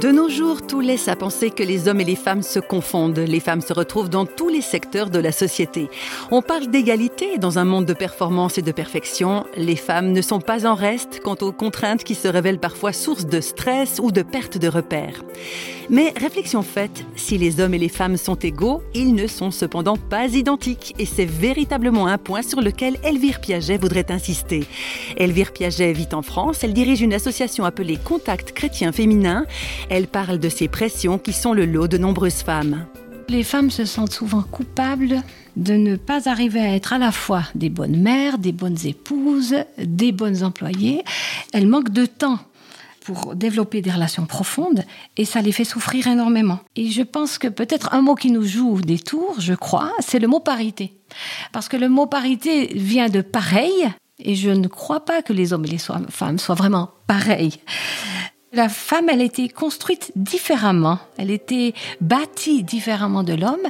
De 0.00 0.10
nos 0.10 0.28
jours, 0.28 0.66
tout 0.66 0.80
laisse 0.80 1.08
à 1.08 1.16
penser 1.16 1.50
que 1.50 1.62
les 1.62 1.88
hommes 1.88 2.02
et 2.02 2.04
les 2.04 2.16
femmes 2.16 2.42
se 2.42 2.58
confondent. 2.58 3.18
Les 3.18 3.40
femmes 3.40 3.62
se 3.62 3.72
retrouvent 3.72 4.10
dans 4.10 4.26
tous 4.26 4.50
les 4.50 4.60
secteurs 4.60 5.08
de 5.08 5.18
la 5.18 5.32
société. 5.32 5.88
On 6.30 6.42
parle 6.42 6.66
d'égalité 6.66 7.38
dans 7.38 7.58
un 7.58 7.64
monde 7.64 7.86
de 7.86 7.94
performance 7.94 8.58
et 8.58 8.62
de 8.62 8.72
perfection. 8.72 9.46
Les 9.56 9.76
femmes 9.76 10.12
ne 10.12 10.20
sont 10.20 10.40
pas 10.40 10.66
en 10.66 10.74
reste 10.74 11.20
quant 11.24 11.36
aux 11.40 11.52
contraintes 11.52 12.04
qui 12.04 12.14
se 12.14 12.28
révèlent 12.28 12.58
parfois 12.58 12.92
source 12.92 13.24
de 13.24 13.40
stress 13.40 13.98
ou 14.02 14.10
de 14.10 14.20
perte 14.20 14.58
de 14.58 14.68
repères. 14.68 15.22
Mais 15.88 16.12
réflexion 16.16 16.62
faite, 16.62 17.04
si 17.14 17.38
les 17.38 17.60
hommes 17.60 17.74
et 17.74 17.78
les 17.78 17.88
femmes 17.88 18.16
sont 18.16 18.34
égaux, 18.34 18.82
ils 18.92 19.14
ne 19.14 19.28
sont 19.28 19.52
cependant 19.52 19.96
pas 19.96 20.26
identiques 20.26 20.94
et 20.98 21.06
c'est 21.06 21.24
véritablement 21.24 22.08
un 22.08 22.18
point 22.18 22.42
sur 22.42 22.60
lequel 22.60 22.96
Elvire 23.04 23.40
Piaget 23.40 23.76
voudrait 23.76 24.10
insister. 24.10 24.64
Elvire 25.16 25.52
Piaget 25.52 25.92
vit 25.92 26.08
en 26.12 26.22
France, 26.22 26.64
elle 26.64 26.72
dirige 26.72 27.02
une 27.02 27.14
association 27.14 27.64
appelée 27.64 27.98
Contact 28.02 28.50
chrétien 28.50 28.90
féminin. 28.90 29.46
Elle 29.88 30.08
parle 30.08 30.38
de 30.38 30.48
ces 30.48 30.66
pressions 30.66 31.18
qui 31.18 31.32
sont 31.32 31.52
le 31.52 31.66
lot 31.66 31.86
de 31.86 31.98
nombreuses 31.98 32.42
femmes. 32.42 32.86
Les 33.28 33.44
femmes 33.44 33.70
se 33.70 33.84
sentent 33.84 34.12
souvent 34.12 34.42
coupables 34.42 35.22
de 35.56 35.74
ne 35.74 35.96
pas 35.96 36.28
arriver 36.28 36.60
à 36.60 36.74
être 36.74 36.92
à 36.92 36.98
la 36.98 37.12
fois 37.12 37.42
des 37.54 37.70
bonnes 37.70 38.00
mères, 38.00 38.38
des 38.38 38.52
bonnes 38.52 38.78
épouses, 38.84 39.54
des 39.78 40.12
bonnes 40.12 40.42
employées. 40.42 41.02
Elles 41.52 41.66
manquent 41.66 41.92
de 41.92 42.06
temps 42.06 42.38
pour 43.06 43.36
développer 43.36 43.82
des 43.82 43.92
relations 43.92 44.26
profondes 44.26 44.82
et 45.16 45.24
ça 45.24 45.40
les 45.40 45.52
fait 45.52 45.64
souffrir 45.64 46.08
énormément. 46.08 46.58
Et 46.74 46.90
je 46.90 47.02
pense 47.02 47.38
que 47.38 47.46
peut-être 47.46 47.94
un 47.94 48.02
mot 48.02 48.16
qui 48.16 48.32
nous 48.32 48.42
joue 48.42 48.80
des 48.80 48.98
tours, 48.98 49.36
je 49.38 49.54
crois, 49.54 49.92
c'est 50.00 50.18
le 50.18 50.26
mot 50.26 50.40
parité. 50.40 50.96
Parce 51.52 51.68
que 51.68 51.76
le 51.76 51.88
mot 51.88 52.06
parité 52.06 52.66
vient 52.74 53.08
de 53.08 53.20
pareil 53.20 53.88
et 54.18 54.34
je 54.34 54.50
ne 54.50 54.66
crois 54.66 55.04
pas 55.04 55.22
que 55.22 55.32
les 55.32 55.52
hommes 55.52 55.64
et 55.66 55.68
les 55.68 55.78
femmes 55.78 56.40
soient 56.40 56.56
vraiment 56.56 56.90
pareils. 57.06 57.60
La 58.52 58.68
femme, 58.68 59.08
elle 59.08 59.22
était 59.22 59.48
construite 59.48 60.10
différemment, 60.16 60.98
elle 61.16 61.30
était 61.30 61.74
bâtie 62.00 62.64
différemment 62.64 63.22
de 63.22 63.34
l'homme, 63.34 63.66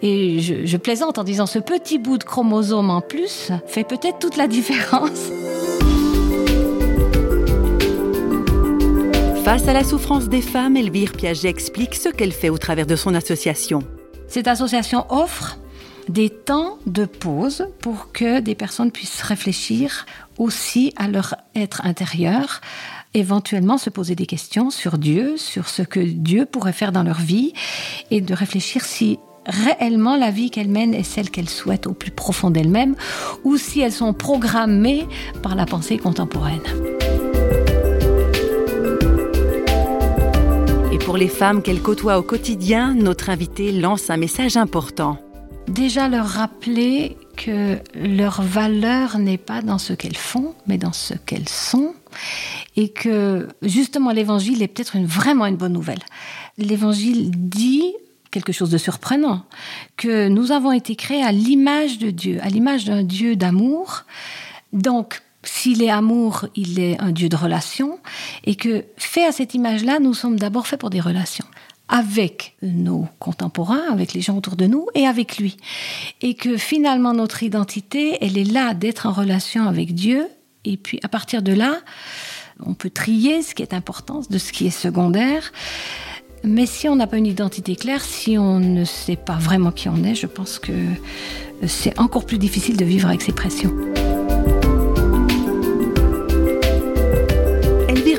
et 0.00 0.40
je, 0.40 0.64
je, 0.64 0.76
plaisante 0.76 1.18
en 1.18 1.24
disant 1.24 1.46
ce 1.46 1.58
petit 1.58 1.98
bout 1.98 2.18
de 2.18 2.24
chromosome 2.24 2.90
en 2.90 3.00
plus 3.00 3.50
fait 3.66 3.84
peut-être 3.84 4.18
toute 4.20 4.36
la 4.36 4.46
différence. 4.46 5.30
Face 9.48 9.66
à 9.66 9.72
la 9.72 9.82
souffrance 9.82 10.28
des 10.28 10.42
femmes, 10.42 10.76
Elvire 10.76 11.12
Piaget 11.12 11.48
explique 11.48 11.94
ce 11.94 12.10
qu'elle 12.10 12.32
fait 12.32 12.50
au 12.50 12.58
travers 12.58 12.84
de 12.84 12.96
son 12.96 13.14
association. 13.14 13.82
Cette 14.28 14.46
association 14.46 15.06
offre 15.08 15.58
des 16.10 16.28
temps 16.28 16.76
de 16.84 17.06
pause 17.06 17.66
pour 17.80 18.12
que 18.12 18.40
des 18.40 18.54
personnes 18.54 18.92
puissent 18.92 19.22
réfléchir 19.22 20.04
aussi 20.36 20.92
à 20.96 21.08
leur 21.08 21.34
être 21.54 21.80
intérieur, 21.86 22.60
éventuellement 23.14 23.78
se 23.78 23.88
poser 23.88 24.14
des 24.14 24.26
questions 24.26 24.68
sur 24.68 24.98
Dieu, 24.98 25.38
sur 25.38 25.70
ce 25.70 25.80
que 25.80 26.00
Dieu 26.00 26.44
pourrait 26.44 26.74
faire 26.74 26.92
dans 26.92 27.02
leur 27.02 27.18
vie 27.18 27.54
et 28.10 28.20
de 28.20 28.34
réfléchir 28.34 28.84
si 28.84 29.18
réellement 29.46 30.16
la 30.18 30.30
vie 30.30 30.50
qu'elles 30.50 30.68
mènent 30.68 30.92
est 30.92 31.04
celle 31.04 31.30
qu'elles 31.30 31.48
souhaitent 31.48 31.86
au 31.86 31.94
plus 31.94 32.10
profond 32.10 32.50
d'elles-mêmes 32.50 32.96
ou 33.44 33.56
si 33.56 33.80
elles 33.80 33.92
sont 33.92 34.12
programmées 34.12 35.08
par 35.42 35.54
la 35.54 35.64
pensée 35.64 35.96
contemporaine. 35.96 36.60
Pour 41.08 41.16
les 41.16 41.28
femmes 41.28 41.62
qu'elle 41.62 41.80
côtoie 41.80 42.18
au 42.18 42.22
quotidien, 42.22 42.92
notre 42.92 43.30
invité 43.30 43.72
lance 43.72 44.10
un 44.10 44.18
message 44.18 44.58
important. 44.58 45.16
Déjà 45.66 46.06
leur 46.06 46.26
rappeler 46.26 47.16
que 47.34 47.78
leur 47.94 48.42
valeur 48.42 49.18
n'est 49.18 49.38
pas 49.38 49.62
dans 49.62 49.78
ce 49.78 49.94
qu'elles 49.94 50.18
font, 50.18 50.54
mais 50.66 50.76
dans 50.76 50.92
ce 50.92 51.14
qu'elles 51.14 51.48
sont, 51.48 51.94
et 52.76 52.90
que 52.90 53.48
justement 53.62 54.10
l'évangile 54.10 54.62
est 54.62 54.68
peut-être 54.68 54.96
une, 54.96 55.06
vraiment 55.06 55.46
une 55.46 55.56
bonne 55.56 55.72
nouvelle. 55.72 56.02
L'évangile 56.58 57.30
dit 57.30 57.94
quelque 58.30 58.52
chose 58.52 58.68
de 58.68 58.76
surprenant, 58.76 59.46
que 59.96 60.28
nous 60.28 60.52
avons 60.52 60.72
été 60.72 60.94
créés 60.94 61.24
à 61.24 61.32
l'image 61.32 61.98
de 61.98 62.10
Dieu, 62.10 62.38
à 62.42 62.50
l'image 62.50 62.84
d'un 62.84 63.02
Dieu 63.02 63.34
d'amour. 63.34 64.04
Donc, 64.74 65.22
s'il 65.42 65.82
est 65.82 65.90
amour, 65.90 66.46
il 66.56 66.80
est 66.80 67.00
un 67.00 67.12
Dieu 67.12 67.28
de 67.28 67.36
relation, 67.36 67.98
et 68.44 68.54
que 68.54 68.84
fait 68.96 69.24
à 69.24 69.32
cette 69.32 69.54
image-là, 69.54 69.98
nous 70.00 70.14
sommes 70.14 70.38
d'abord 70.38 70.66
faits 70.66 70.80
pour 70.80 70.90
des 70.90 71.00
relations 71.00 71.46
avec 71.88 72.54
nos 72.62 73.06
contemporains, 73.18 73.90
avec 73.90 74.12
les 74.12 74.20
gens 74.20 74.36
autour 74.36 74.56
de 74.56 74.66
nous 74.66 74.86
et 74.94 75.06
avec 75.06 75.38
lui. 75.38 75.56
Et 76.20 76.34
que 76.34 76.56
finalement 76.56 77.14
notre 77.14 77.42
identité, 77.42 78.18
elle 78.20 78.36
est 78.36 78.44
là 78.44 78.74
d'être 78.74 79.06
en 79.06 79.12
relation 79.12 79.66
avec 79.66 79.94
Dieu. 79.94 80.28
Et 80.64 80.76
puis 80.76 81.00
à 81.02 81.08
partir 81.08 81.40
de 81.42 81.52
là, 81.52 81.78
on 82.64 82.74
peut 82.74 82.90
trier 82.90 83.42
ce 83.42 83.54
qui 83.54 83.62
est 83.62 83.72
important 83.72 84.20
de 84.28 84.38
ce 84.38 84.52
qui 84.52 84.66
est 84.66 84.70
secondaire. 84.70 85.52
Mais 86.44 86.66
si 86.66 86.88
on 86.88 86.96
n'a 86.96 87.06
pas 87.06 87.16
une 87.16 87.26
identité 87.26 87.74
claire, 87.74 88.04
si 88.04 88.38
on 88.38 88.60
ne 88.60 88.84
sait 88.84 89.16
pas 89.16 89.36
vraiment 89.38 89.72
qui 89.72 89.88
on 89.88 90.04
est, 90.04 90.14
je 90.14 90.26
pense 90.26 90.58
que 90.58 90.72
c'est 91.66 91.98
encore 91.98 92.26
plus 92.26 92.38
difficile 92.38 92.76
de 92.76 92.84
vivre 92.84 93.08
avec 93.08 93.22
ces 93.22 93.32
pressions. 93.32 93.74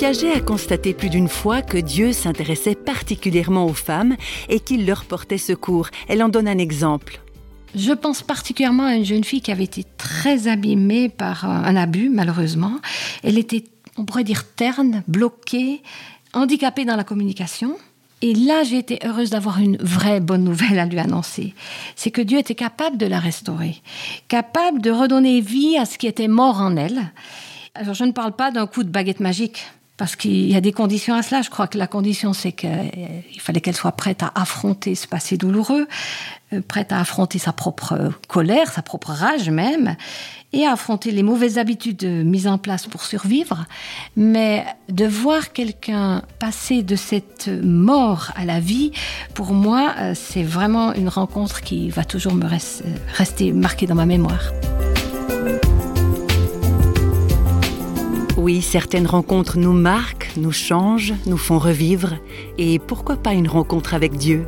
Piaget 0.00 0.32
a 0.32 0.40
constaté 0.40 0.94
plus 0.94 1.10
d'une 1.10 1.28
fois 1.28 1.60
que 1.60 1.76
Dieu 1.76 2.14
s'intéressait 2.14 2.74
particulièrement 2.74 3.66
aux 3.66 3.74
femmes 3.74 4.16
et 4.48 4.58
qu'il 4.58 4.86
leur 4.86 5.04
portait 5.04 5.36
secours. 5.36 5.90
Elle 6.08 6.22
en 6.22 6.30
donne 6.30 6.48
un 6.48 6.56
exemple. 6.56 7.20
Je 7.74 7.92
pense 7.92 8.22
particulièrement 8.22 8.84
à 8.84 8.94
une 8.94 9.04
jeune 9.04 9.24
fille 9.24 9.42
qui 9.42 9.52
avait 9.52 9.64
été 9.64 9.84
très 9.98 10.48
abîmée 10.48 11.10
par 11.10 11.44
un 11.44 11.76
abus, 11.76 12.08
malheureusement. 12.08 12.78
Elle 13.22 13.36
était, 13.36 13.64
on 13.98 14.06
pourrait 14.06 14.24
dire, 14.24 14.46
terne, 14.56 15.02
bloquée, 15.06 15.82
handicapée 16.32 16.86
dans 16.86 16.96
la 16.96 17.04
communication. 17.04 17.76
Et 18.22 18.32
là, 18.32 18.62
j'ai 18.64 18.78
été 18.78 19.00
heureuse 19.04 19.28
d'avoir 19.28 19.58
une 19.58 19.76
vraie 19.76 20.20
bonne 20.20 20.44
nouvelle 20.44 20.78
à 20.78 20.86
lui 20.86 20.98
annoncer. 20.98 21.52
C'est 21.94 22.10
que 22.10 22.22
Dieu 22.22 22.38
était 22.38 22.54
capable 22.54 22.96
de 22.96 23.04
la 23.06 23.20
restaurer, 23.20 23.76
capable 24.28 24.80
de 24.80 24.92
redonner 24.92 25.42
vie 25.42 25.76
à 25.76 25.84
ce 25.84 25.98
qui 25.98 26.06
était 26.06 26.26
mort 26.26 26.62
en 26.62 26.78
elle. 26.78 27.12
Alors, 27.74 27.92
je 27.92 28.04
ne 28.04 28.12
parle 28.12 28.32
pas 28.32 28.50
d'un 28.50 28.66
coup 28.66 28.82
de 28.82 28.88
baguette 28.88 29.20
magique 29.20 29.66
parce 30.00 30.16
qu'il 30.16 30.50
y 30.50 30.56
a 30.56 30.62
des 30.62 30.72
conditions 30.72 31.14
à 31.14 31.20
cela. 31.20 31.42
Je 31.42 31.50
crois 31.50 31.66
que 31.66 31.76
la 31.76 31.86
condition, 31.86 32.32
c'est 32.32 32.52
qu'il 32.52 32.70
fallait 33.38 33.60
qu'elle 33.60 33.76
soit 33.76 33.92
prête 33.92 34.22
à 34.22 34.32
affronter 34.34 34.94
ce 34.94 35.06
passé 35.06 35.36
douloureux, 35.36 35.86
euh, 36.54 36.62
prête 36.66 36.90
à 36.90 37.00
affronter 37.00 37.38
sa 37.38 37.52
propre 37.52 38.10
colère, 38.26 38.72
sa 38.72 38.80
propre 38.80 39.10
rage 39.10 39.50
même, 39.50 39.96
et 40.54 40.64
à 40.64 40.72
affronter 40.72 41.10
les 41.10 41.22
mauvaises 41.22 41.58
habitudes 41.58 42.06
mises 42.24 42.46
en 42.46 42.56
place 42.56 42.86
pour 42.86 43.04
survivre. 43.04 43.66
Mais 44.16 44.64
de 44.88 45.04
voir 45.04 45.52
quelqu'un 45.52 46.22
passer 46.38 46.82
de 46.82 46.96
cette 46.96 47.50
mort 47.62 48.30
à 48.36 48.46
la 48.46 48.58
vie, 48.58 48.92
pour 49.34 49.52
moi, 49.52 49.92
euh, 49.98 50.14
c'est 50.14 50.44
vraiment 50.44 50.94
une 50.94 51.10
rencontre 51.10 51.60
qui 51.60 51.90
va 51.90 52.04
toujours 52.04 52.32
me 52.32 52.46
rester 53.12 53.52
marquée 53.52 53.86
dans 53.86 53.96
ma 53.96 54.06
mémoire. 54.06 54.50
Oui, 58.42 58.62
certaines 58.62 59.06
rencontres 59.06 59.58
nous 59.58 59.74
marquent, 59.74 60.30
nous 60.38 60.50
changent, 60.50 61.12
nous 61.26 61.36
font 61.36 61.58
revivre. 61.58 62.14
Et 62.56 62.78
pourquoi 62.78 63.16
pas 63.16 63.34
une 63.34 63.46
rencontre 63.46 63.92
avec 63.92 64.16
Dieu? 64.16 64.46